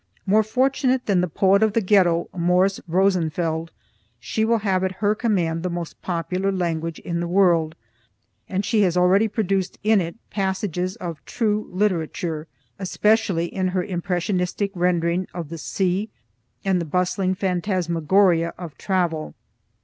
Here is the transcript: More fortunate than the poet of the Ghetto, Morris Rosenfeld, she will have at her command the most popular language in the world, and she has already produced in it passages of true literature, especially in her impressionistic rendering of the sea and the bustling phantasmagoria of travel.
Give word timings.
More 0.25 0.41
fortunate 0.41 1.05
than 1.05 1.21
the 1.21 1.27
poet 1.27 1.61
of 1.61 1.73
the 1.73 1.79
Ghetto, 1.79 2.27
Morris 2.35 2.79
Rosenfeld, 2.87 3.69
she 4.19 4.43
will 4.43 4.57
have 4.57 4.83
at 4.83 4.93
her 4.93 5.13
command 5.13 5.61
the 5.61 5.69
most 5.69 6.01
popular 6.01 6.51
language 6.51 6.97
in 6.97 7.19
the 7.19 7.27
world, 7.27 7.75
and 8.49 8.65
she 8.65 8.81
has 8.81 8.97
already 8.97 9.27
produced 9.27 9.77
in 9.83 10.01
it 10.01 10.15
passages 10.31 10.95
of 10.95 11.23
true 11.25 11.69
literature, 11.71 12.47
especially 12.79 13.45
in 13.45 13.67
her 13.67 13.83
impressionistic 13.83 14.71
rendering 14.73 15.27
of 15.35 15.49
the 15.49 15.59
sea 15.59 16.09
and 16.65 16.81
the 16.81 16.85
bustling 16.85 17.35
phantasmagoria 17.35 18.55
of 18.57 18.75
travel. 18.79 19.35